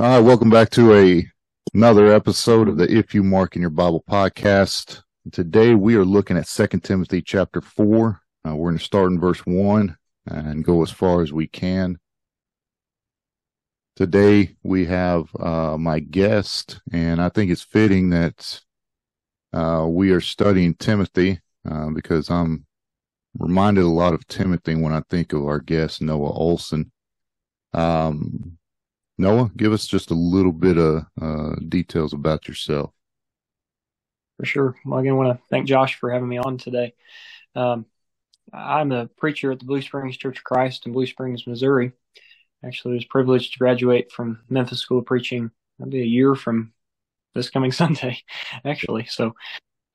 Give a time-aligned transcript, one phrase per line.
[0.00, 1.26] All right, welcome back to a
[1.74, 5.02] another episode of the If You Mark in Your Bible podcast.
[5.30, 8.18] Today we are looking at Second Timothy chapter 4.
[8.48, 9.94] Uh, we're going to start in verse 1
[10.24, 11.98] and go as far as we can.
[13.94, 18.58] Today we have uh, my guest, and I think it's fitting that
[19.52, 22.64] uh, we are studying Timothy uh, because I'm
[23.38, 26.90] reminded a lot of Timothy when I think of our guest, Noah Olson.
[27.74, 28.56] Um,
[29.20, 32.90] Noah, give us just a little bit of uh, details about yourself.
[34.38, 34.76] For sure.
[34.86, 36.94] Well, again, I want to thank Josh for having me on today.
[37.54, 37.84] Um,
[38.50, 41.92] I'm a preacher at the Blue Springs Church of Christ in Blue Springs, Missouri.
[42.64, 45.50] Actually, I was privileged to graduate from Memphis School of Preaching.
[45.78, 46.72] That'll be a year from
[47.34, 48.22] this coming Sunday,
[48.64, 49.04] actually.
[49.04, 49.34] So,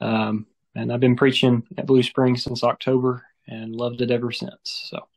[0.01, 0.45] um,
[0.75, 4.87] and I've been preaching at Blue Springs since October and loved it ever since.
[4.89, 5.07] So,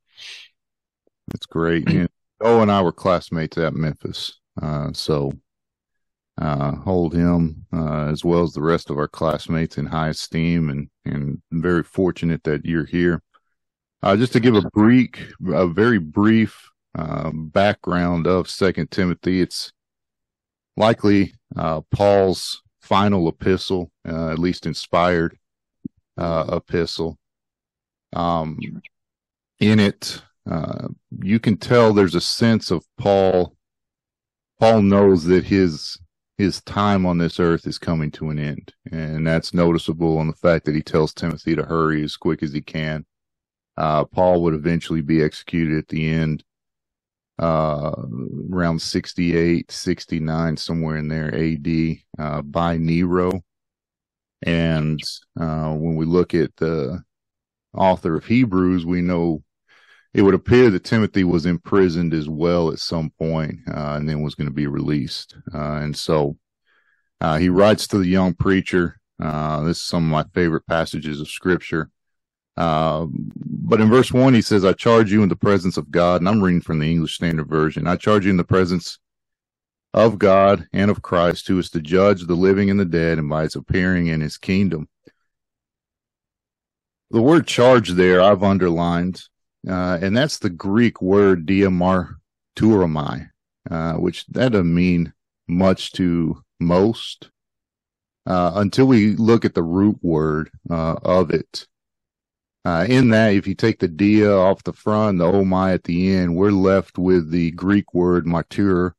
[1.28, 2.08] that's great.
[2.40, 4.38] Oh, and I were classmates at Memphis.
[4.60, 5.32] Uh, so
[6.40, 10.70] uh, hold him uh, as well as the rest of our classmates in high esteem,
[10.70, 13.22] and and very fortunate that you're here.
[14.02, 15.10] Uh, just to give a brief,
[15.48, 19.72] a very brief uh, background of Second Timothy, it's
[20.76, 25.36] likely uh, Paul's final epistle, at least inspired
[26.16, 27.18] epistle.
[28.12, 28.58] Um,
[29.58, 30.88] in it, uh,
[31.22, 33.54] you can tell there's a sense of Paul.
[34.58, 35.98] Paul knows that his
[36.38, 40.32] his time on this earth is coming to an end, and that's noticeable in the
[40.34, 43.04] fact that he tells Timothy to hurry as quick as he can.
[43.76, 46.44] Uh, Paul would eventually be executed at the end,
[47.40, 47.92] uh,
[48.52, 53.40] around 68, 69, somewhere in there, AD, uh, by Nero.
[54.42, 55.00] And
[55.38, 57.02] uh, when we look at the
[57.74, 59.42] author of Hebrews, we know
[60.14, 64.22] it would appear that Timothy was imprisoned as well at some point, uh, and then
[64.22, 65.36] was going to be released.
[65.52, 66.36] Uh, and so
[67.20, 69.00] uh, he writes to the young preacher.
[69.22, 71.90] Uh, this is some of my favorite passages of scripture.
[72.56, 76.20] Uh, but in verse one, he says, I charge you in the presence of God,
[76.20, 77.86] and I'm reading from the English Standard Version.
[77.86, 78.98] I charge you in the presence
[79.94, 83.28] of God and of Christ, who is to judge the living and the dead, and
[83.28, 84.88] by his appearing in his kingdom.
[87.10, 89.22] The word charge there I've underlined
[89.66, 93.28] uh, and that's the Greek word diamarturomai,
[93.70, 95.12] uh, which that doesn't mean
[95.48, 97.30] much to most
[98.26, 101.66] uh, until we look at the root word uh, of it.
[102.64, 106.12] Uh, in that, if you take the dia off the front, the omai at the
[106.14, 108.94] end, we're left with the Greek word martyr,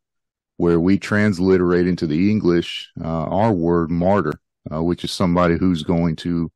[0.58, 4.40] where we transliterate into the English uh, our word martyr,
[4.72, 6.52] which is somebody who's going to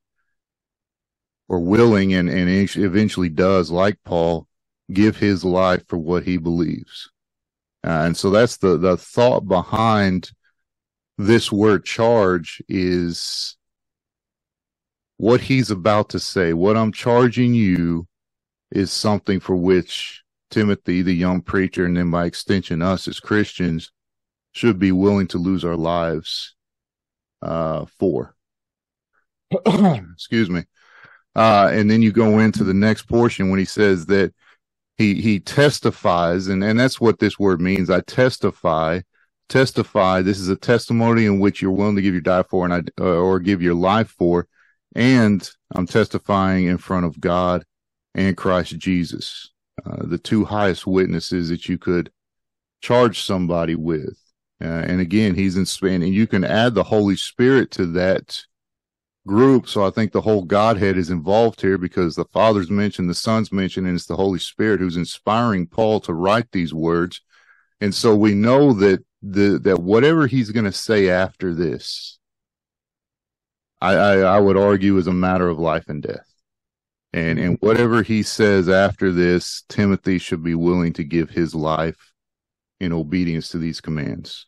[1.53, 4.47] or willing and, and eventually does, like Paul,
[4.91, 7.11] give his life for what he believes.
[7.85, 10.31] Uh, and so that's the, the thought behind
[11.19, 13.55] this word charge is
[15.17, 16.53] what he's about to say.
[16.53, 18.07] What I'm charging you
[18.71, 23.91] is something for which Timothy, the young preacher, and then by extension, us as Christians
[24.53, 26.55] should be willing to lose our lives,
[27.43, 28.33] uh, for.
[29.65, 30.63] Excuse me.
[31.35, 34.33] Uh, and then you go into the next portion when he says that
[34.97, 37.89] he, he testifies, and, and that's what this word means.
[37.89, 39.01] I testify,
[39.49, 40.21] testify.
[40.21, 43.01] This is a testimony in which you're willing to give your die for and I,
[43.01, 44.47] uh, or give your life for.
[44.95, 47.65] And I'm testifying in front of God
[48.13, 49.49] and Christ Jesus,
[49.83, 52.11] uh, the two highest witnesses that you could
[52.81, 54.15] charge somebody with.
[54.61, 58.43] Uh, and again, he's in Spain and you can add the Holy Spirit to that
[59.27, 59.67] group.
[59.67, 63.51] So I think the whole Godhead is involved here because the Father's mentioned, the Son's
[63.51, 67.21] mentioned, and it's the Holy Spirit who's inspiring Paul to write these words.
[67.81, 72.19] And so we know that the that whatever he's going to say after this,
[73.81, 76.27] I, I, I would argue is a matter of life and death.
[77.13, 82.13] And and whatever he says after this, Timothy should be willing to give his life
[82.79, 84.47] in obedience to these commands.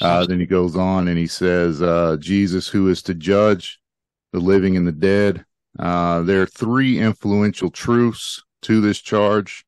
[0.00, 3.80] Uh, then he goes on and he says, uh, Jesus, who is to judge
[4.32, 5.44] the living and the dead.
[5.78, 9.64] Uh, there are three influential truths to this charge.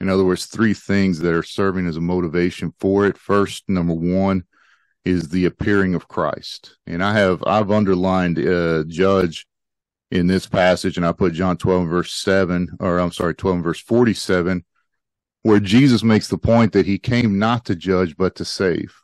[0.00, 3.16] In other words, three things that are serving as a motivation for it.
[3.16, 4.44] First, number one
[5.04, 6.76] is the appearing of Christ.
[6.86, 9.46] And I have, I've underlined, uh, judge
[10.10, 13.80] in this passage and I put John 12 verse 7, or I'm sorry, 12 verse
[13.80, 14.64] 47,
[15.42, 18.94] where Jesus makes the point that he came not to judge, but to save.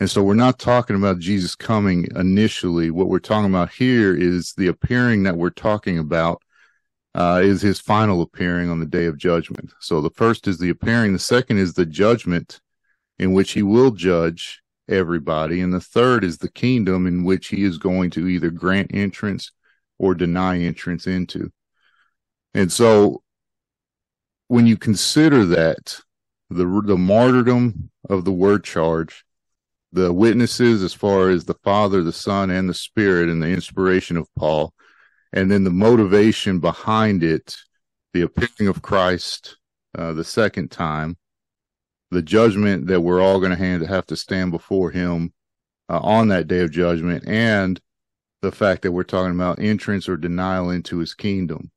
[0.00, 2.90] And so we're not talking about Jesus coming initially.
[2.90, 6.42] What we're talking about here is the appearing that we're talking about
[7.14, 9.70] uh, is his final appearing on the day of judgment.
[9.80, 11.12] So the first is the appearing.
[11.12, 12.60] The second is the judgment
[13.18, 15.60] in which he will judge everybody.
[15.60, 19.52] And the third is the kingdom in which he is going to either grant entrance
[19.98, 21.52] or deny entrance into.
[22.54, 23.22] And so
[24.48, 26.00] when you consider that,
[26.50, 29.24] the, the martyrdom of the word charge,
[29.92, 34.16] the witnesses as far as the Father, the Son, and the Spirit, and the inspiration
[34.16, 34.72] of Paul,
[35.32, 37.56] and then the motivation behind it,
[38.14, 39.56] the appearing of Christ
[39.96, 41.16] uh, the second time,
[42.10, 45.32] the judgment that we're all going to have to stand before Him
[45.88, 47.80] uh, on that day of judgment, and
[48.40, 51.70] the fact that we're talking about entrance or denial into His kingdom.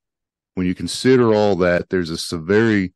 [0.54, 2.94] When you consider all that, there's a very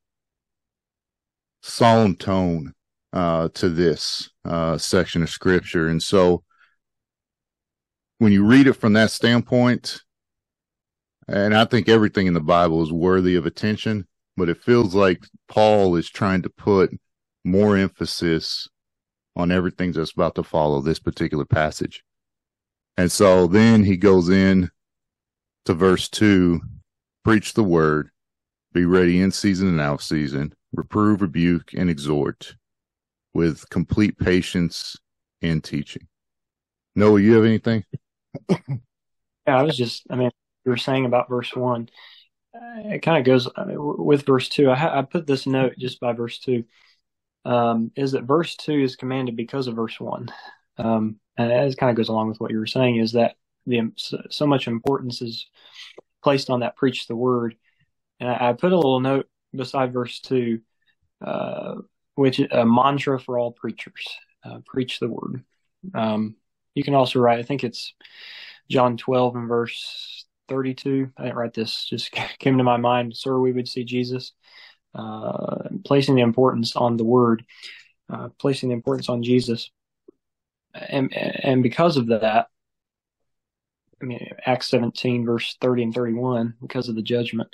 [1.62, 2.74] solemn tone
[3.14, 6.44] uh, to this uh, section of Scripture, and so
[8.20, 10.02] when you read it from that standpoint,
[11.28, 15.24] and I think everything in the Bible is worthy of attention, but it feels like
[15.48, 16.92] Paul is trying to put
[17.46, 18.68] more emphasis
[19.36, 22.04] on everything that's about to follow this particular passage.
[22.98, 24.70] And so then he goes in
[25.66, 26.62] to verse two,
[27.24, 28.10] preach the word,
[28.74, 32.56] be ready in season and out season, reprove, rebuke, and exhort
[33.34, 34.98] with complete patience
[35.42, 36.08] in teaching.
[36.96, 37.84] Noah, you have anything?
[38.50, 38.58] yeah,
[39.48, 40.32] I was just, I mean,
[40.66, 41.90] you were saying about verse one.
[42.54, 44.70] Uh, it kind of goes I mean, with verse two.
[44.70, 46.66] I, I, put this note just by verse two.
[47.46, 50.30] Um, is that verse two is commanded because of verse one,
[50.78, 52.98] um, and it kind of goes along with what you were saying.
[52.98, 53.36] Is that
[53.66, 55.48] the so, so much importance is
[56.24, 57.56] placed on that preach the word,
[58.20, 60.62] and I, I put a little note beside verse two,
[61.26, 61.76] uh,
[62.20, 64.08] which a mantra for all preachers:
[64.44, 65.44] uh, preach the word.
[65.94, 66.36] Um,
[66.76, 67.40] you can also write.
[67.40, 67.94] I think it's
[68.70, 71.12] John twelve and verse 32.
[71.18, 73.16] I didn't write this, just came to my mind.
[73.16, 74.34] Sir, we would see Jesus.
[74.96, 77.46] Uh, placing the importance on the word,
[78.12, 79.70] uh, placing the importance on Jesus.
[80.74, 82.48] And, and because of that,
[84.02, 87.50] I mean, Acts 17, verse 30 and 31, because of the judgment,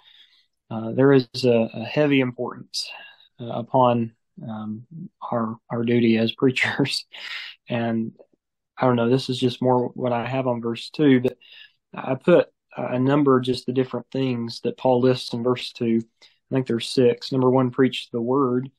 [0.72, 2.90] uh, there is a, a heavy importance
[3.42, 4.14] uh, upon
[4.44, 4.86] um,
[5.32, 7.06] our our duty as preachers.
[7.70, 8.14] And
[8.78, 11.38] I don't know, this is just more what I have on verse 2, but
[11.94, 12.48] I put
[12.78, 16.02] a number just the different things that Paul lists in verse 2.
[16.02, 17.32] I think there's six.
[17.32, 18.70] Number one, preach the word.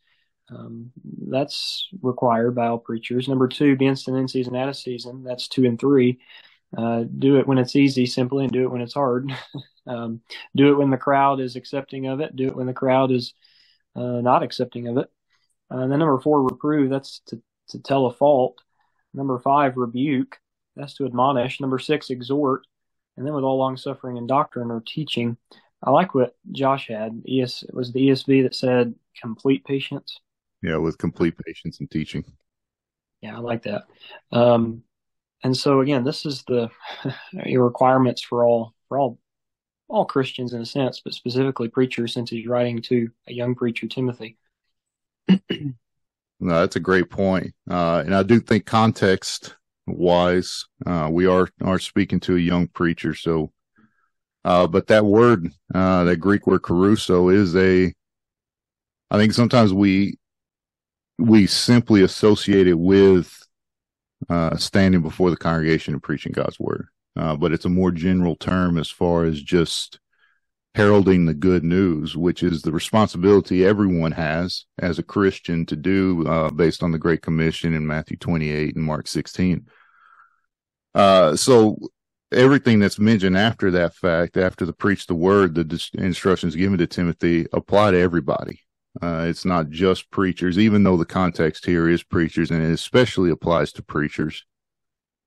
[0.49, 0.93] Um,
[1.29, 3.29] that's required by all preachers.
[3.29, 5.25] Number two, be instant in season, out of season.
[5.25, 6.21] That's two and three.
[6.77, 9.33] Uh, do it when it's easy, simply, and do it when it's hard.
[9.87, 10.21] um,
[10.55, 12.37] do it when the crowd is accepting of it.
[12.37, 13.35] Do it when the crowd is
[13.97, 15.11] uh, not accepting of it.
[15.71, 16.91] Uh, and then number four, reprove.
[16.91, 17.41] That's to,
[17.71, 18.59] to tell a fault.
[19.15, 20.39] Number five, rebuke.
[20.77, 21.61] That's to admonish.
[21.61, 22.63] Number six, exhort
[23.17, 25.37] and then with all long suffering and doctrine or teaching.
[25.83, 27.23] I like what Josh had.
[27.29, 30.21] ES it was the ESV that said complete patience.
[30.63, 32.25] Yeah, with complete patience and teaching.
[33.21, 33.85] Yeah, I like that.
[34.33, 34.83] Um,
[35.43, 36.71] and so again, this is the
[37.47, 39.19] requirements for all for all
[39.89, 43.87] all Christians in a sense, but specifically preachers, since he's writing to a young preacher,
[43.87, 44.37] Timothy.
[45.29, 45.39] No,
[46.41, 47.53] that's a great point.
[47.71, 49.57] Uh, and I do think context
[49.87, 50.65] wise.
[50.85, 53.53] Uh, we are are speaking to a young preacher, so.
[54.45, 57.93] Uh, but that word, uh, that Greek word kerusso is a,
[59.11, 60.21] I think sometimes we,
[61.19, 63.43] we simply associate it with,
[64.31, 66.87] uh, standing before the congregation and preaching God's word.
[67.17, 69.99] Uh, but it's a more general term as far as just
[70.77, 76.29] heralding the good news, which is the responsibility everyone has as a Christian to do,
[76.29, 79.67] uh, based on the Great Commission in Matthew 28 and Mark 16.
[80.95, 81.79] Uh, so
[82.31, 86.87] everything that's mentioned after that fact, after the preach the word, the instructions given to
[86.87, 88.61] Timothy apply to everybody.
[89.01, 93.31] Uh, it's not just preachers, even though the context here is preachers, and it especially
[93.31, 94.45] applies to preachers.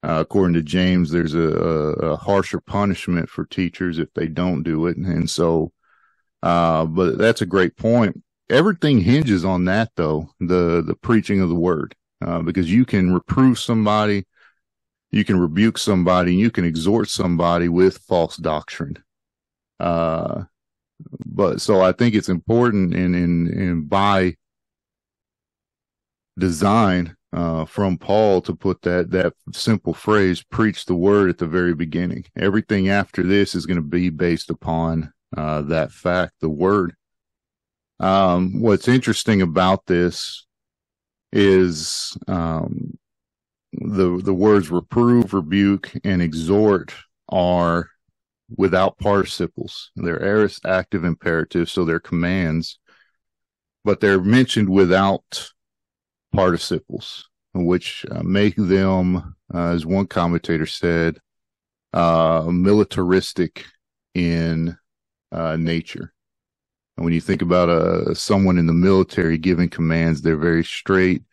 [0.02, 4.88] Uh, according to James, there's a, a, harsher punishment for teachers if they don't do
[4.88, 4.96] it.
[4.96, 5.74] And so,
[6.42, 8.24] uh, but that's a great point.
[8.50, 13.14] Everything hinges on that though, the, the preaching of the word, uh, because you can
[13.14, 14.26] reprove somebody
[15.12, 19.04] you can rebuke somebody you can exhort somebody with false doctrine.
[19.80, 20.44] Uh,
[21.26, 24.36] but so I think it's important in, in, in by
[26.38, 31.48] design, uh, from Paul to put that, that simple phrase, preach the word at the
[31.48, 32.26] very beginning.
[32.36, 36.96] Everything after this is going to be based upon, uh, that fact, the word.
[38.00, 40.46] Um, what's interesting about this
[41.32, 42.98] is, um,
[43.74, 46.94] the the words reprove, rebuke, and exhort
[47.30, 47.90] are
[48.58, 49.92] without participles.
[49.96, 52.80] They're aorist active imperative, so they're commands,
[53.86, 55.52] but they're mentioned without
[56.34, 61.20] participles, which uh, make them, uh, as one commentator said,
[61.94, 63.66] uh, militaristic
[64.14, 64.78] in
[65.32, 66.14] nature.
[67.00, 71.24] And when you think about uh, someone in the military giving commands, they're very straight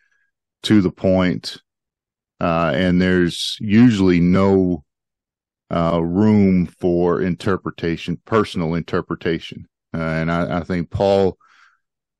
[0.63, 1.57] to the point,
[2.39, 4.85] uh, and there's usually no
[5.69, 9.67] uh, room for interpretation, personal interpretation.
[9.93, 11.37] Uh, and I, I, think Paul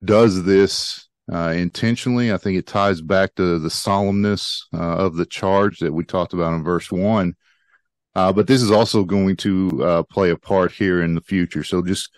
[0.04, 2.32] does this uh, intentionally.
[2.32, 6.54] I think it ties back to the solemnness of the charge that we talked about
[6.54, 7.36] in verse one
[8.18, 11.64] uh, but this is also going to uh, play a part here in the future.
[11.64, 12.10] So just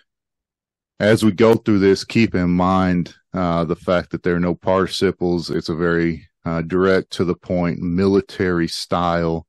[0.98, 4.54] as we go through this, keep in mind uh, the fact that there are no
[4.54, 5.50] participles.
[5.50, 9.46] It's a very uh, direct to the point military style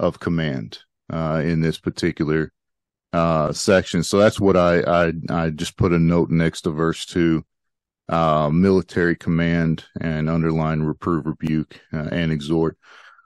[0.00, 0.80] of command
[1.12, 2.52] uh, in this particular
[3.12, 4.02] uh, section.
[4.02, 7.44] So that's what I, I, I just put a note next to verse two.
[8.08, 12.76] Military command and underline reprove, rebuke, and exhort.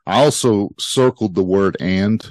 [0.06, 2.24] I also circled the word and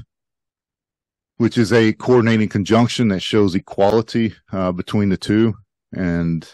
[1.38, 5.54] which is a coordinating conjunction that shows equality uh, between the two.
[5.94, 6.48] And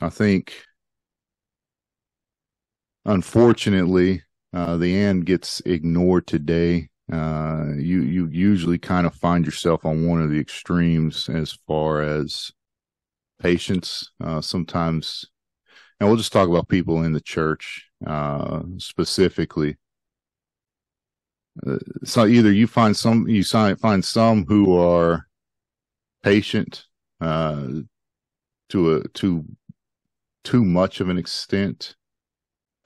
[0.00, 0.54] I think,
[3.04, 6.90] unfortunately, uh, the and gets ignored today.
[7.10, 12.02] Uh, you you usually kind of find yourself on one of the extremes as far
[12.02, 12.52] as
[13.42, 14.10] patience.
[14.22, 15.26] Uh, sometimes,
[15.98, 19.76] and we'll just talk about people in the church uh, specifically
[21.66, 25.26] uh, so either you find some you find some who are
[26.22, 26.86] patient
[27.20, 27.66] uh,
[28.68, 29.44] to a to
[30.44, 31.94] too much of an extent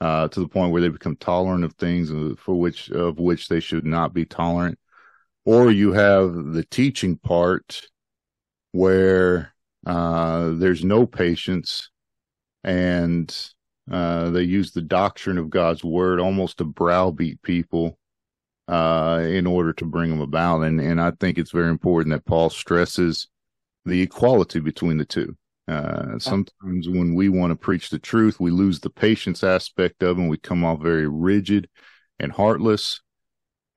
[0.01, 2.09] uh, to the point where they become tolerant of things
[2.39, 4.77] for which of which they should not be tolerant,
[5.45, 7.87] or you have the teaching part
[8.73, 9.53] where
[10.59, 11.89] there's no patience
[12.63, 13.53] and
[13.89, 17.97] uh, they use the doctrine of God's word almost to browbeat people
[18.67, 20.61] uh, in order to bring them about.
[20.61, 23.27] And, and I think it's very important that Paul stresses
[23.85, 25.37] the equality between the two.
[25.67, 30.17] Uh, sometimes when we want to preach the truth, we lose the patience aspect of
[30.17, 31.69] it and we come off very rigid
[32.19, 33.01] and heartless.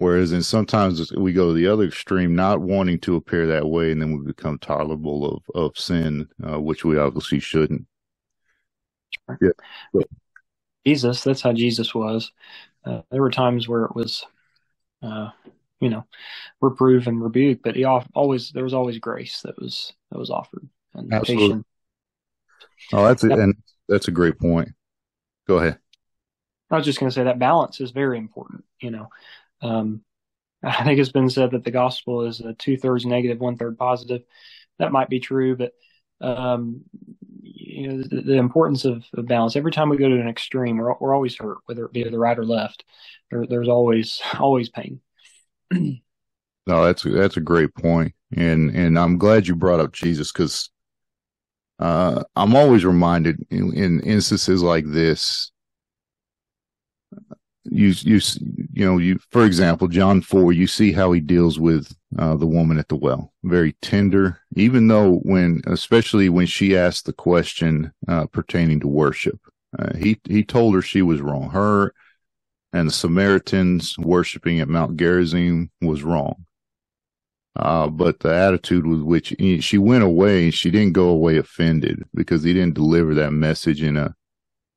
[0.00, 3.92] Whereas then sometimes we go to the other extreme, not wanting to appear that way,
[3.92, 7.86] and then we become tolerable of, of sin, uh, which we obviously shouldn't.
[9.40, 10.02] Yeah.
[10.86, 12.32] Jesus, that's how Jesus was.
[12.84, 14.24] Uh, there were times where it was
[15.02, 15.30] uh,
[15.80, 16.04] you know,
[16.60, 20.68] reprove and rebuke, but he always there was always grace that was that was offered
[20.94, 21.48] and Absolutely.
[21.48, 21.66] patience.
[22.92, 23.54] Oh, that's it, and
[23.88, 24.68] that's a great point.
[25.48, 25.78] Go ahead.
[26.70, 28.64] I was just going to say that balance is very important.
[28.80, 29.08] You know,
[29.62, 30.02] um,
[30.62, 33.78] I think it's been said that the gospel is a two thirds negative, one third
[33.78, 34.22] positive.
[34.78, 35.72] That might be true, but
[36.20, 36.82] um,
[37.42, 39.56] you know the, the importance of, of, balance.
[39.56, 42.18] Every time we go to an extreme, we're, we're always hurt, whether it be the
[42.18, 42.84] right or left.
[43.30, 45.00] There, there's always always pain.
[45.70, 46.00] no,
[46.66, 50.70] that's that's a great point, and and I'm glad you brought up Jesus because
[51.78, 55.49] uh, I'm always reminded in, in instances like this
[57.64, 58.20] you you
[58.72, 62.46] you know you for example John 4 you see how he deals with uh, the
[62.46, 63.32] woman at the well.
[63.44, 69.38] Very tender even though when especially when she asked the question uh, pertaining to worship.
[69.78, 71.50] Uh, he he told her she was wrong.
[71.50, 71.94] Her
[72.72, 76.46] and the Samaritans worshiping at Mount Gerizim was wrong.
[77.56, 82.42] Uh, but the attitude with which she went away she didn't go away offended because
[82.42, 84.14] he didn't deliver that message in a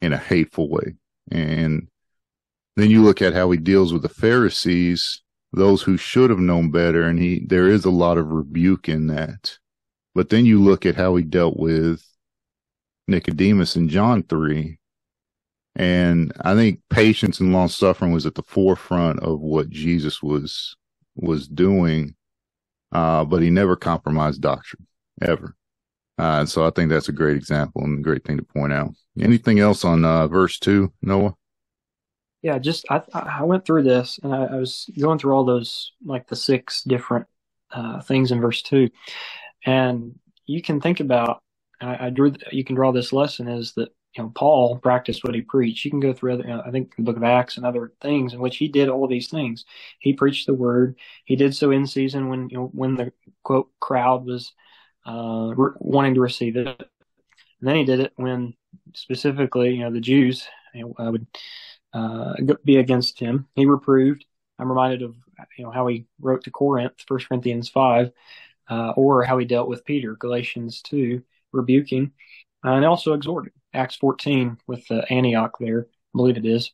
[0.01, 0.95] in a hateful way.
[1.31, 1.87] And
[2.75, 6.71] then you look at how he deals with the Pharisees, those who should have known
[6.71, 9.57] better, and he there is a lot of rebuke in that.
[10.15, 12.03] But then you look at how he dealt with
[13.07, 14.79] Nicodemus in John three,
[15.75, 20.75] and I think patience and long suffering was at the forefront of what Jesus was
[21.15, 22.15] was doing.
[22.91, 24.85] Uh, but he never compromised doctrine
[25.19, 25.55] ever.
[26.19, 28.93] Uh, so I think that's a great example and a great thing to point out.
[29.19, 31.33] Anything else on uh, verse two, Noah?
[32.43, 35.93] Yeah, just I I went through this and I, I was going through all those
[36.05, 37.25] like the six different
[37.71, 38.89] uh, things in verse two,
[39.65, 41.41] and you can think about
[41.81, 45.35] I, I, drew you can draw this lesson is that you know Paul practiced what
[45.35, 45.85] he preached.
[45.85, 47.93] You can go through other you know, I think the Book of Acts and other
[48.01, 49.63] things in which he did all these things.
[49.99, 50.97] He preached the word.
[51.23, 54.51] He did so in season when you know when the quote crowd was
[55.05, 56.67] uh, re- wanting to receive it.
[56.67, 58.53] And then he did it when
[58.95, 61.25] specifically you know the Jews you know, would
[61.93, 62.33] uh,
[62.63, 63.47] be against him.
[63.55, 64.25] He reproved.
[64.59, 65.15] I'm reminded of
[65.57, 68.11] you know how he wrote to Corinth, First Corinthians five,
[68.69, 72.11] uh, or how he dealt with Peter, Galatians two, rebuking,
[72.65, 73.53] uh, and also exhorted.
[73.73, 76.71] Acts 14 with uh, Antioch there, I believe it is,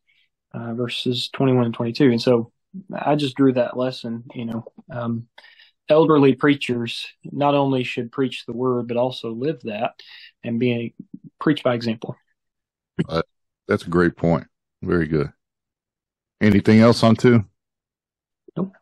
[0.53, 2.11] uh, verses 21 and 22.
[2.11, 2.51] And so
[2.93, 5.27] I just drew that lesson, you know, um,
[5.87, 9.93] elderly preachers not only should preach the word, but also live that
[10.43, 10.93] and be a,
[11.39, 12.15] preach by example.
[13.07, 13.21] Uh,
[13.67, 14.45] that's a great point.
[14.81, 15.31] Very good.
[16.41, 17.43] Anything else on two?
[18.55, 18.73] Nope.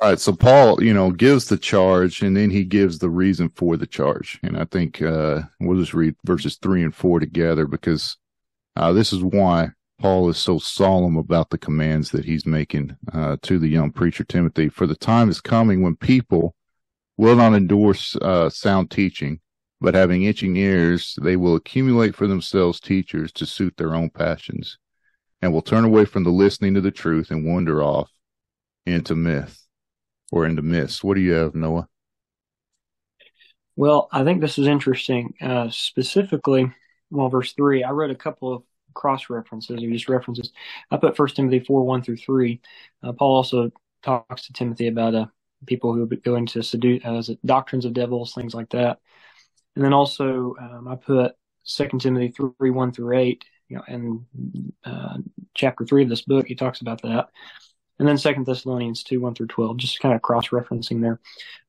[0.00, 3.48] All right, so Paul, you know, gives the charge and then he gives the reason
[3.56, 4.38] for the charge.
[4.44, 8.16] And I think uh, we'll just read verses three and four together because
[8.76, 9.70] uh, this is why
[10.00, 14.22] Paul is so solemn about the commands that he's making uh, to the young preacher
[14.22, 14.68] Timothy.
[14.68, 16.54] For the time is coming when people
[17.16, 19.40] will not endorse uh, sound teaching,
[19.80, 24.78] but having itching ears, they will accumulate for themselves teachers to suit their own passions,
[25.40, 28.10] and will turn away from the listening to the truth and wander off
[28.86, 29.66] into myth
[30.32, 31.04] or into myths.
[31.04, 31.88] What do you have, Noah?
[33.76, 35.34] Well, I think this is interesting.
[35.40, 36.72] Uh, specifically,
[37.10, 38.62] well, verse three, I read a couple of
[38.94, 40.52] cross references or just references.
[40.90, 42.60] I put First Timothy four one through three.
[43.02, 43.70] Uh, Paul also
[44.02, 45.26] talks to Timothy about uh,
[45.66, 48.98] people who are going to seduce uh, doctrines of devils, things like that.
[49.78, 53.44] And then also um, I put Second Timothy three one through eight.
[53.68, 55.18] You know, and uh,
[55.54, 57.28] chapter three of this book, he talks about that
[57.98, 61.20] and then Second Thessalonians two one through twelve, just kind of cross referencing there.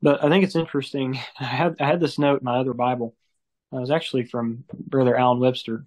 [0.01, 1.19] But I think it's interesting.
[1.39, 3.15] I had I had this note in my other Bible.
[3.71, 5.85] It was actually from Brother Alan Webster.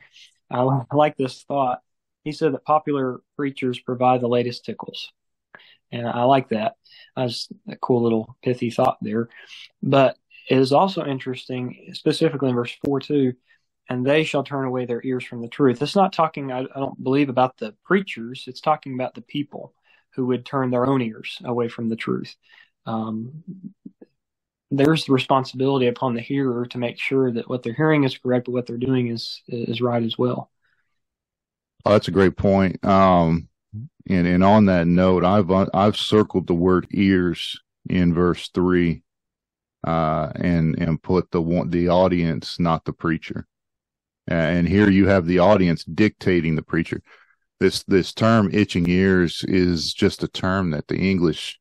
[0.50, 0.60] I,
[0.90, 1.80] I like this thought.
[2.24, 5.12] He said that popular preachers provide the latest tickles,
[5.90, 6.74] and I like that.
[7.16, 9.28] That's a cool little pithy thought there.
[9.82, 10.16] But
[10.52, 13.32] it is also interesting, specifically in verse four too.
[13.88, 15.82] And they shall turn away their ears from the truth.
[15.82, 18.44] It's not talking, I, I don't believe, about the preachers.
[18.46, 19.74] It's talking about the people
[20.14, 22.36] who would turn their own ears away from the truth.
[22.86, 23.42] Um,
[24.70, 28.44] there's the responsibility upon the hearer to make sure that what they're hearing is correct,
[28.46, 30.50] but what they're doing is is right as well.
[31.84, 32.84] Oh, that's a great point.
[32.84, 33.48] Um,
[34.08, 37.58] and and on that note, I've I've circled the word ears
[37.90, 39.02] in verse three,
[39.84, 43.46] uh, and and put the the audience, not the preacher.
[44.28, 47.02] And here you have the audience dictating the preacher
[47.62, 51.60] this this term itching ears is just a term that the English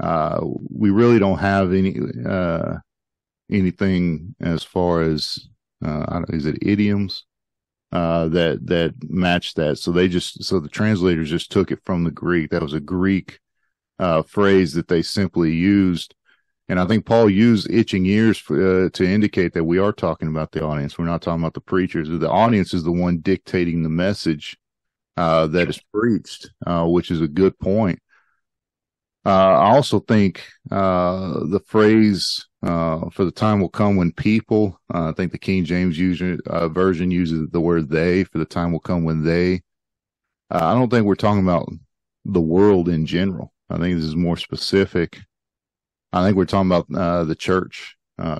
[0.00, 1.94] uh, we really don't have any
[2.26, 2.76] uh,
[3.50, 5.48] anything as far as
[5.84, 7.26] uh, is it idioms
[7.92, 9.78] uh, that that match that.
[9.78, 12.50] So they just so the translators just took it from the Greek.
[12.50, 13.38] That was a Greek
[13.98, 16.14] uh, phrase that they simply used.
[16.68, 20.28] And I think Paul used itching ears for, uh, to indicate that we are talking
[20.28, 20.98] about the audience.
[20.98, 22.08] We're not talking about the preachers.
[22.08, 24.56] The audience is the one dictating the message
[25.16, 28.00] uh, that is preached, uh, which is a good point.
[29.24, 34.80] Uh, I also think uh, the phrase uh, "for the time will come when people,"
[34.90, 38.80] I think the King James user, version uses the word "they." For the time will
[38.80, 39.62] come when they.
[40.50, 41.68] I don't think we're talking about
[42.24, 43.52] the world in general.
[43.68, 45.18] I think this is more specific.
[46.16, 46.88] I think we're talking about
[47.26, 47.96] the church,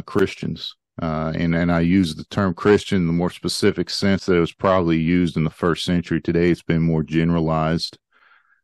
[0.06, 0.74] Christians.
[1.00, 4.40] Uh, and, and I use the term Christian in the more specific sense that it
[4.40, 6.22] was probably used in the first century.
[6.22, 7.98] Today it's been more generalized.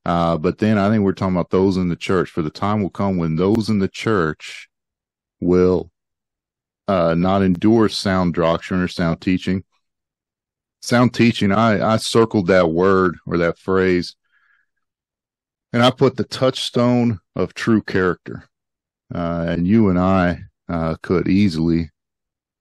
[0.07, 2.31] Uh, but then I think we're talking about those in the church.
[2.31, 4.69] For the time will come when those in the church
[5.41, 5.91] will
[6.89, 9.65] uh, not endure sound doctrine or sound teaching.
[10.81, 14.17] Sound teaching, I, I circled that word or that phrase
[15.73, 18.49] and I put the touchstone of true character.
[19.15, 21.91] Uh, and you and I uh, could easily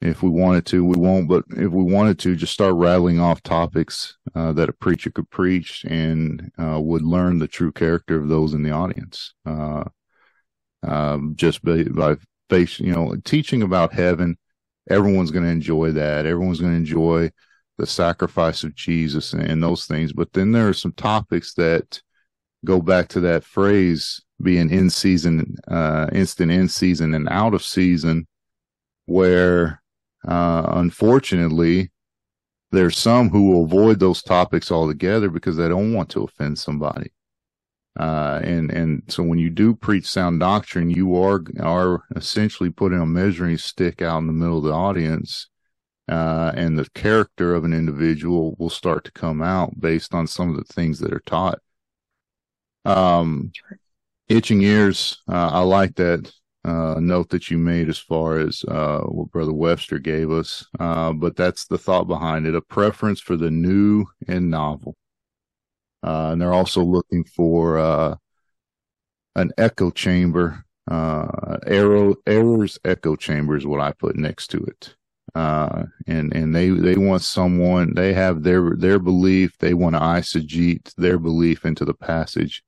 [0.01, 3.43] if we wanted to, we won't, but if we wanted to, just start rattling off
[3.43, 8.27] topics uh, that a preacher could preach and uh, would learn the true character of
[8.27, 9.35] those in the audience.
[9.45, 9.83] Uh,
[10.81, 12.15] um, just by, by
[12.49, 14.37] face, you know, teaching about heaven,
[14.89, 16.25] everyone's going to enjoy that.
[16.25, 17.29] Everyone's going to enjoy
[17.77, 20.13] the sacrifice of Jesus and, and those things.
[20.13, 22.01] But then there are some topics that
[22.65, 27.63] go back to that phrase being in season, uh, instant in season and out of
[27.63, 28.27] season
[29.05, 29.81] where
[30.27, 31.91] uh, unfortunately,
[32.71, 37.11] there's some who will avoid those topics altogether because they don't want to offend somebody.
[37.99, 43.01] Uh, and, and so when you do preach sound doctrine, you are, are essentially putting
[43.01, 45.47] a measuring stick out in the middle of the audience.
[46.07, 50.49] Uh, and the character of an individual will start to come out based on some
[50.49, 51.59] of the things that are taught.
[52.85, 53.51] Um,
[54.31, 56.31] itching ears, uh, I like that
[56.63, 61.11] uh, note that you made as far as uh, what Brother Webster gave us, uh,
[61.11, 64.95] but that's the thought behind it a preference for the new and novel.
[66.03, 68.15] Uh, and they're also looking for uh,
[69.35, 70.63] an echo chamber.
[70.89, 74.95] Arrow errors echo chamber is what I put next to it.
[75.35, 79.57] And, and they, they want someone, they have their, their belief.
[79.59, 82.63] They want to eisegete their belief into the passage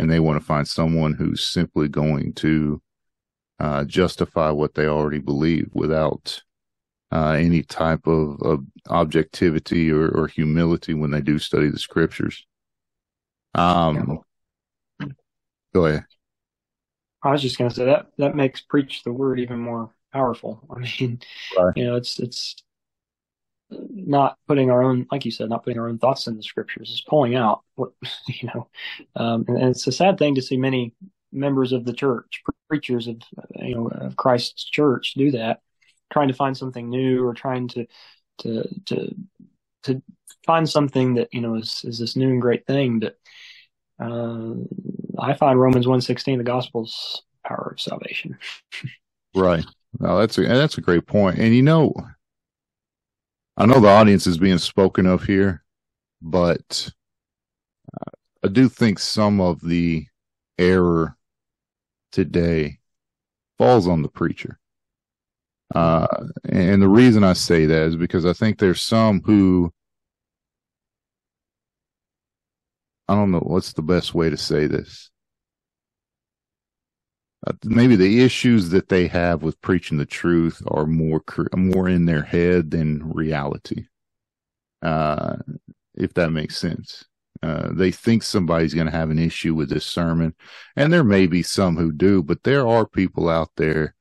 [0.00, 2.80] and they want to find someone who's simply going to,
[3.58, 6.42] uh, justify what they already believe without,
[7.12, 12.46] uh, any type of, of objectivity or, or, humility when they do study the scriptures.
[13.54, 14.20] Um,
[15.74, 16.06] go ahead.
[17.22, 20.60] I was just going to say that that makes preach the word even more powerful.
[20.74, 21.20] I mean,
[21.58, 21.76] right.
[21.76, 22.56] you know, it's it's
[23.70, 26.90] not putting our own, like you said, not putting our own thoughts in the scriptures.
[26.90, 27.92] It's pulling out what
[28.28, 28.68] you know,
[29.16, 30.92] um, and, and, it's a sad thing to see many
[31.32, 33.16] members of the church, preachers of
[33.56, 35.60] you know of Christ's church, do that,
[36.12, 37.86] trying to find something new or trying to
[38.38, 39.14] to to
[39.84, 40.02] to
[40.46, 43.00] find something that you know is is this new and great thing.
[43.00, 43.18] But
[44.00, 44.54] uh,
[45.18, 48.38] I find Romans one sixteen the gospel's power of salvation.
[49.34, 49.64] right.
[49.98, 51.38] No, that's a that's a great point.
[51.38, 51.92] And you know,
[53.60, 55.62] I know the audience is being spoken of here,
[56.22, 56.90] but
[57.92, 58.10] uh,
[58.42, 60.06] I do think some of the
[60.58, 61.14] error
[62.10, 62.78] today
[63.58, 64.58] falls on the preacher.
[65.74, 66.06] Uh,
[66.48, 69.70] and the reason I say that is because I think there's some who
[73.08, 75.10] I don't know what's the best way to say this.
[77.46, 81.22] Uh, maybe the issues that they have with preaching the truth are more
[81.56, 83.86] more in their head than reality.
[84.82, 85.36] Uh,
[85.94, 87.04] if that makes sense.
[87.42, 90.34] Uh, they think somebody's going to have an issue with this sermon,
[90.76, 93.94] and there may be some who do, but there are people out there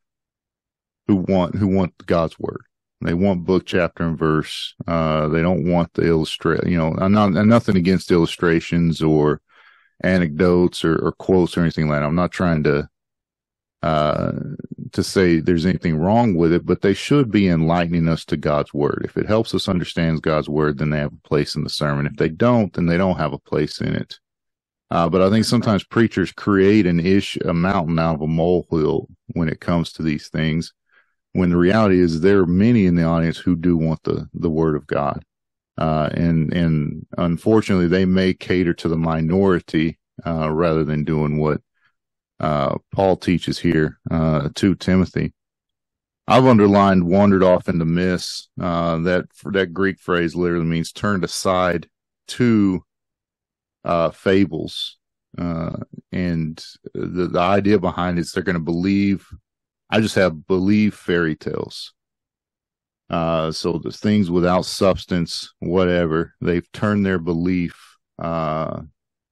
[1.08, 2.64] who want who want God's word.
[3.02, 4.76] They want book, chapter, and verse.
[4.86, 6.68] Uh, they don't want the illustrate.
[6.68, 9.42] You know, I'm not I'm nothing against illustrations or
[10.04, 12.06] anecdotes or, or quotes or anything like that.
[12.06, 12.90] I'm not trying to
[13.82, 14.32] uh,
[14.92, 18.74] to say there's anything wrong with it, but they should be enlightening us to God's
[18.74, 19.04] word.
[19.06, 22.06] If it helps us understand God's word, then they have a place in the sermon.
[22.06, 24.20] If they don't, then they don't have a place in it.
[24.92, 29.08] Uh, but I think sometimes preachers create an ish, a mountain out of a molehill
[29.34, 30.74] when it comes to these things
[31.34, 34.50] when the reality is there are many in the audience who do want the, the
[34.50, 35.24] word of God.
[35.78, 41.62] Uh, and, and unfortunately they may cater to the minority, uh, rather than doing what,
[42.40, 45.34] uh, Paul teaches here, uh, to Timothy.
[46.28, 48.48] I've underlined wandered off into miss.
[48.60, 51.88] Uh, that, that Greek phrase literally means turned aside
[52.30, 52.84] to,
[53.84, 54.98] uh, fables.
[55.38, 59.28] and the, the idea behind it is they're going to believe
[59.90, 61.94] I just have believe fairy tales.
[63.10, 68.82] Uh, so the things without substance, whatever, they've turned their belief, uh,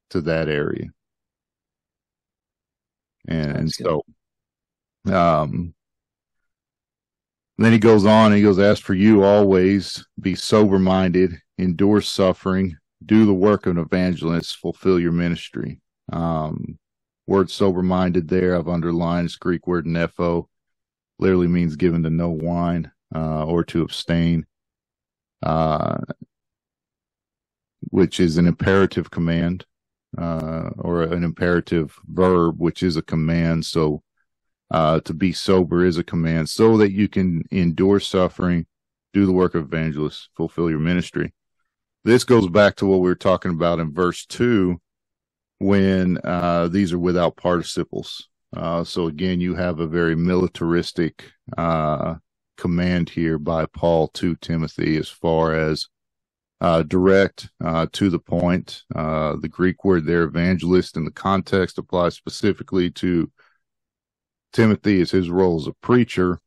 [0.10, 0.88] to that area.
[3.28, 4.04] And, and so,
[5.12, 5.74] um,
[7.58, 12.78] then he goes on, he goes, as for you always be sober minded, endure suffering,
[13.06, 15.82] do the work of an evangelist, fulfill your ministry.
[16.12, 16.78] Um,
[17.26, 18.56] word sober minded there.
[18.56, 20.48] I've underlined this Greek word nepho,
[21.20, 24.46] literally means given to no wine, uh, or to abstain,
[25.44, 25.98] uh,
[27.90, 29.66] which is an imperative command,
[30.18, 33.66] uh, or an imperative verb, which is a command.
[33.66, 34.02] So,
[34.72, 38.66] uh, to be sober is a command so that you can endure suffering,
[39.12, 41.34] do the work of evangelists, fulfill your ministry.
[42.06, 44.80] This goes back to what we were talking about in verse two
[45.60, 48.30] when uh, these are without participles.
[48.56, 51.26] Uh, so again, you have a very militaristic
[51.58, 52.16] uh,
[52.58, 55.88] command here by Paul to Timothy as far as
[56.60, 58.84] uh, direct uh, to the point.
[58.96, 63.32] Uh, the Greek word there, evangelist, in the context applies specifically to
[64.54, 66.40] Timothy as his role as a preacher.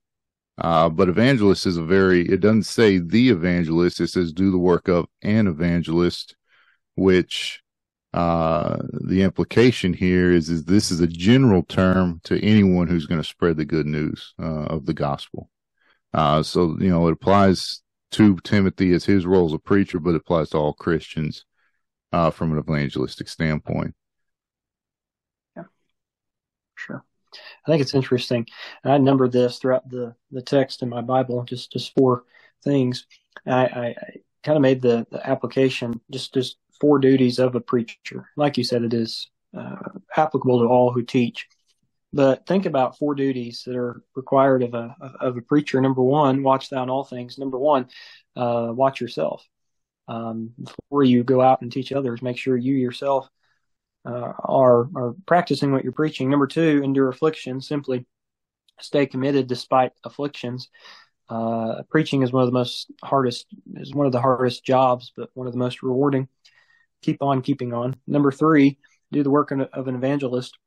[0.59, 4.59] Uh, but evangelist is a very, it doesn't say the evangelist, it says do the
[4.59, 6.37] work of an evangelist,
[6.96, 7.62] which
[8.12, 13.20] uh, the implication here is, is this is a general term to anyone who's going
[13.20, 15.49] to spread the good news uh, of the gospel.
[16.12, 20.51] So, you know, it applies to Timothy as his role as a preacher, but applies
[20.51, 21.44] to all Christians
[22.12, 23.94] uh, from an evangelistic standpoint.
[25.57, 25.64] Yeah,
[26.75, 27.05] sure.
[27.33, 28.46] I think it's interesting.
[28.85, 32.25] I numbered this throughout the, the text in my Bible, just, just four
[32.64, 33.07] things.
[33.46, 33.94] I, I, I
[34.42, 38.29] kind of made the, the application just, just four duties of a preacher.
[38.37, 39.77] Like you said, it is uh,
[40.16, 41.49] applicable to all who teach.
[42.12, 45.81] But think about four duties that are required of a of a preacher.
[45.81, 47.38] Number one, watch thou in all things.
[47.38, 47.88] Number one,
[48.37, 49.46] uh, watch yourself.
[50.09, 53.29] Um, before you go out and teach others, make sure you yourself
[54.05, 56.29] uh, are are practicing what you're preaching.
[56.29, 57.61] Number two, endure affliction.
[57.61, 58.07] Simply
[58.81, 60.68] stay committed despite afflictions.
[61.29, 63.46] Uh, preaching is one of the most hardest
[63.77, 66.29] is one of the hardest jobs, but one of the most rewarding.
[67.03, 67.94] Keep on keeping on.
[68.07, 68.79] Number three,
[69.12, 70.59] do the work of an evangelist.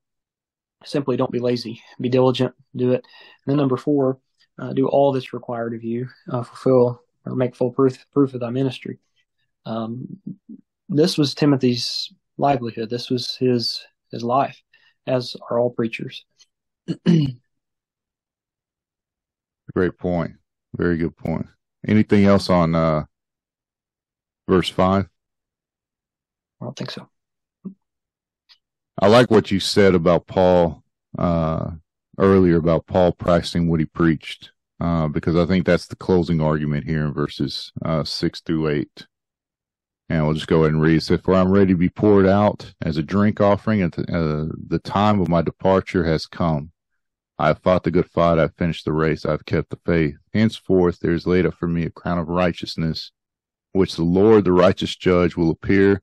[0.85, 1.81] Simply don't be lazy.
[1.99, 2.53] Be diligent.
[2.75, 3.05] Do it.
[3.45, 4.19] And then number four,
[4.59, 6.07] uh, do all that's required of you.
[6.29, 8.99] Uh, fulfill or make full proof proof of thy ministry.
[9.65, 10.19] Um,
[10.89, 12.89] this was Timothy's livelihood.
[12.89, 14.61] This was his his life,
[15.07, 16.25] as are all preachers.
[19.73, 20.33] Great point.
[20.75, 21.47] Very good point.
[21.87, 23.05] Anything else on uh,
[24.47, 25.07] verse five?
[26.61, 27.09] I don't think so.
[29.01, 30.83] I like what you said about Paul
[31.17, 31.71] uh,
[32.17, 36.85] earlier about Paul practicing what he preached, uh, because I think that's the closing argument
[36.85, 39.07] here in verses uh, six through eight.
[40.09, 40.97] And we'll just go ahead and read.
[40.97, 44.53] It says, For I'm ready to be poured out as a drink offering, and uh,
[44.67, 46.71] the time of my departure has come.
[47.39, 48.37] I have fought the good fight.
[48.37, 49.25] I've finished the race.
[49.25, 50.15] I've kept the faith.
[50.33, 53.11] Henceforth, there is laid up for me a crown of righteousness,
[53.71, 56.01] which the Lord, the righteous judge, will appear,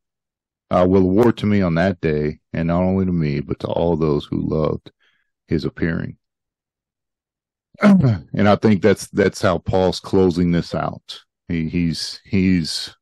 [0.71, 3.67] uh, will award to me on that day, and not only to me, but to
[3.67, 4.91] all those who loved
[5.49, 6.17] his appearing.
[7.83, 11.21] and I think that's that's how Paul's closing this out.
[11.49, 12.95] He, he's he's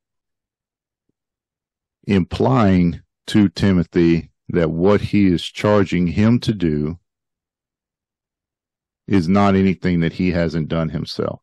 [2.07, 6.99] implying to Timothy that what he is charging him to do
[9.07, 11.41] is not anything that he hasn't done himself.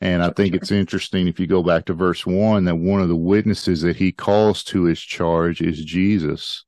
[0.00, 3.08] And I think it's interesting if you go back to verse one that one of
[3.08, 6.64] the witnesses that he calls to his charge is Jesus.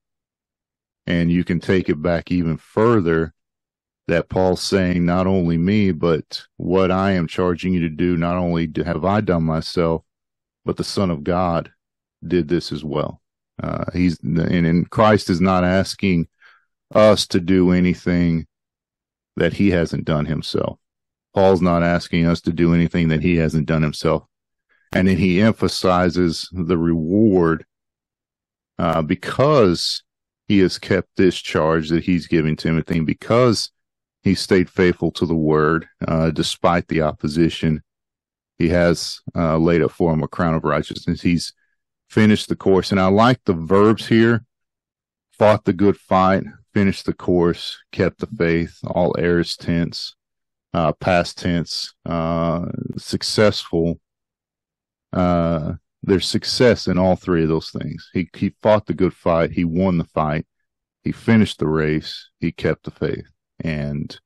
[1.07, 3.33] And you can take it back even further
[4.09, 8.37] that Paul's saying, not only me, but what I am charging you to do, not
[8.37, 10.03] only have I done myself,
[10.65, 11.73] but the Son of God
[12.27, 13.21] did this as well.
[13.63, 16.29] Uh, he's and, and Christ is not asking
[16.93, 18.47] us to do anything
[19.37, 20.79] that he hasn't done himself.
[21.35, 24.25] Paul's not asking us to do anything that he hasn't done himself.
[24.93, 27.65] And then he emphasizes the reward
[28.79, 30.03] uh, because
[30.49, 33.71] he has kept this charge that he's giving Timothy, because
[34.23, 37.83] he stayed faithful to the word uh, despite the opposition.
[38.59, 41.23] He has uh, laid up for him a crown of righteousness.
[41.23, 41.53] He's
[42.09, 42.91] finished the course.
[42.91, 44.45] And I like the verbs here
[45.41, 50.15] fought the good fight, finished the course, kept the faith, all aorist tense,
[50.73, 54.01] uh, past tense, uh, successful.
[55.13, 58.09] Uh, there's success in all three of those things.
[58.13, 59.51] He, he fought the good fight.
[59.51, 60.47] He won the fight.
[61.03, 62.31] He finished the race.
[62.39, 63.31] He kept the faith
[63.63, 64.19] and,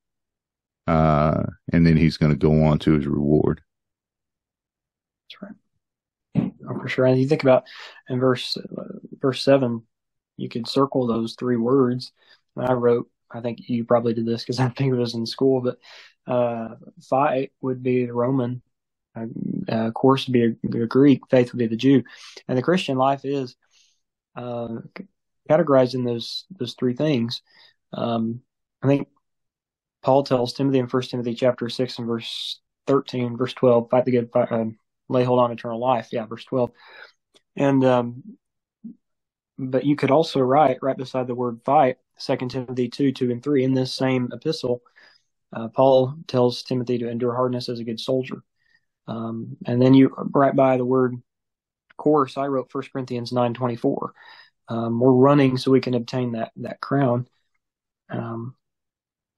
[0.86, 3.62] uh, and then he's going to go on to his reward.
[5.30, 6.52] That's right.
[6.68, 7.06] Oh, for sure.
[7.06, 7.64] And you think about
[8.08, 8.82] in verse, uh,
[9.20, 9.82] verse seven,
[10.36, 12.12] you could circle those three words.
[12.56, 15.60] I wrote, I think you probably did this because I think it was in school,
[15.60, 15.78] but
[16.32, 18.62] uh, fight would be the Roman,
[19.16, 22.02] uh, course would be a, a, Greek, faith would be the Jew,
[22.48, 23.56] and the Christian life is
[24.36, 24.68] uh,
[25.50, 27.42] categorized in those those three things.
[27.92, 28.40] Um,
[28.82, 29.08] I think
[30.02, 34.12] Paul tells Timothy in First Timothy chapter six and verse thirteen, verse twelve, fight the
[34.12, 36.08] good fight, um, lay hold on eternal life.
[36.12, 36.70] Yeah, verse twelve,
[37.56, 38.22] and um,
[39.58, 43.42] but you could also write right beside the word fight, Second Timothy two, two and
[43.42, 44.82] three in this same epistle.
[45.52, 48.42] Uh, Paul tells Timothy to endure hardness as a good soldier.
[49.06, 51.20] Um, and then you right by the word
[51.96, 54.14] course, I wrote First Corinthians nine twenty four.
[54.68, 57.28] Um, we're running so we can obtain that that crown.
[58.10, 58.56] Um,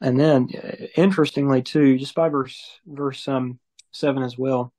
[0.00, 3.58] and then, uh, interestingly, too, just by verse verse um,
[3.92, 4.72] seven as well,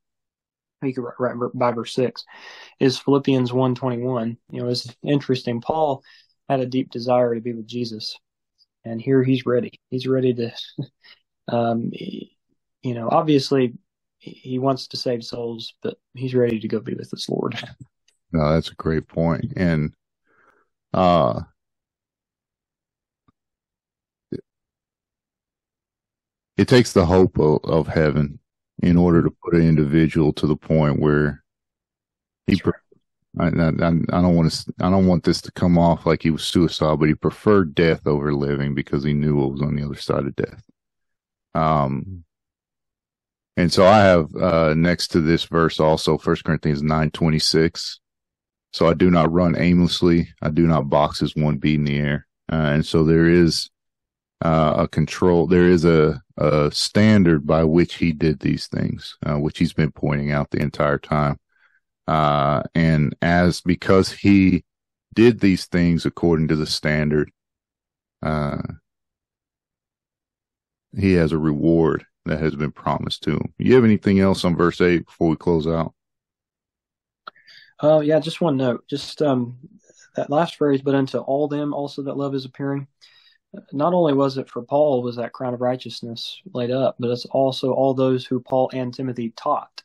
[0.82, 2.24] you could write, write by verse six,
[2.80, 4.38] is Philippians one twenty one.
[4.52, 5.62] You know, it's interesting.
[5.62, 6.04] Paul
[6.50, 8.18] had a deep desire to be with Jesus,
[8.86, 9.80] and here he's ready.
[9.90, 10.52] He's ready to,
[11.50, 13.74] um, you know, obviously
[14.20, 17.58] he wants to save souls, but he's ready to go be with his Lord.
[18.32, 19.94] No, that's a great point, and
[20.94, 21.42] uh,
[26.58, 28.40] it takes the hope of, of heaven
[28.82, 31.44] in order to put an individual to the point where
[32.48, 32.60] he.
[32.60, 32.74] Pre-
[33.40, 34.74] I, I, I don't want to.
[34.80, 38.08] I don't want this to come off like he was suicidal, but he preferred death
[38.08, 40.64] over living because he knew what was on the other side of death.
[41.54, 42.24] Um,
[43.56, 48.00] and so I have uh, next to this verse also First Corinthians nine twenty six.
[48.74, 50.30] So I do not run aimlessly.
[50.42, 52.28] I do not box as one beat in the air.
[52.52, 53.70] Uh, and so there is
[54.44, 55.48] uh, a control.
[55.48, 59.92] There is a, a standard by which he did these things, uh, which he's been
[59.92, 61.40] pointing out the entire time.
[62.08, 64.64] Uh, and as because he
[65.14, 67.32] did these things according to the standard,
[68.22, 68.62] uh,
[70.98, 73.54] he has a reward that has been promised to him.
[73.58, 75.94] You have anything else on verse eight before we close out?
[77.80, 78.88] Oh, uh, yeah, just one note.
[78.88, 79.58] Just um,
[80.16, 82.88] that last phrase, but unto all them also that love is appearing.
[83.72, 87.26] Not only was it for Paul was that crown of righteousness laid up, but it's
[87.26, 89.84] also all those who Paul and Timothy taught,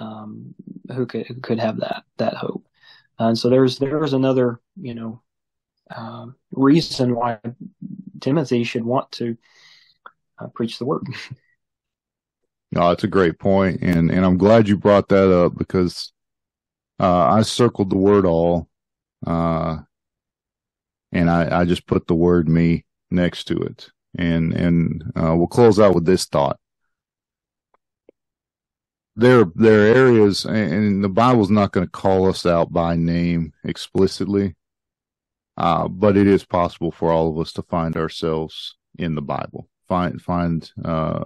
[0.00, 0.54] um,
[0.92, 2.66] who could could have that that hope.
[3.18, 5.22] And so there's there's another you know
[5.94, 7.38] um, reason why
[8.20, 9.36] Timothy should want to
[10.38, 11.06] uh, preach the word.
[12.72, 16.12] no, that's a great point, and and I'm glad you brought that up because
[16.98, 18.68] uh, I circled the word all,
[19.26, 19.78] uh,
[21.12, 25.46] and I, I just put the word me next to it, and and uh, we'll
[25.46, 26.58] close out with this thought.
[29.16, 33.52] There, there are areas, and the Bible's not going to call us out by name
[33.64, 34.56] explicitly,
[35.56, 39.68] uh, but it is possible for all of us to find ourselves in the Bible,
[39.88, 41.24] find find uh,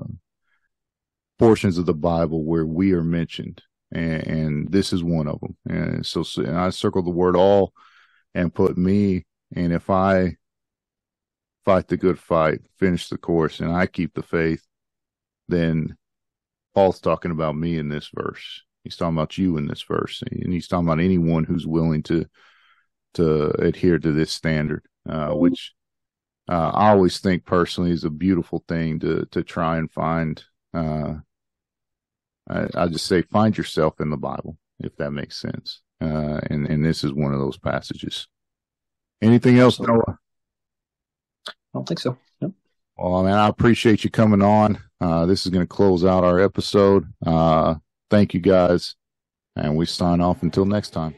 [1.39, 5.57] portions of the Bible where we are mentioned, and, and this is one of them.
[5.69, 7.73] And so, and I circled the word all
[8.35, 9.25] and put me.
[9.55, 10.37] And if I
[11.65, 14.67] fight the good fight, finish the course, and I keep the faith,
[15.49, 15.97] then
[16.75, 18.63] Paul's talking about me in this verse.
[18.83, 22.27] He's talking about you in this verse, and he's talking about anyone who's willing to
[23.15, 25.73] to adhere to this standard, uh, which
[26.49, 30.43] uh, I always think personally is a beautiful thing to to try and find.
[30.75, 31.15] Uh,
[32.49, 35.81] I, I, just say find yourself in the Bible, if that makes sense.
[36.01, 38.29] Uh, and and this is one of those passages.
[39.23, 40.19] Anything else, Noah?
[41.49, 42.19] I don't think so.
[42.41, 42.55] Nope.
[42.97, 44.79] Well, I mean, I appreciate you coming on.
[45.01, 47.13] Uh, this is going to close out our episode.
[47.27, 47.77] Uh,
[48.11, 48.95] thank you guys,
[49.57, 51.15] and we sign off until next time.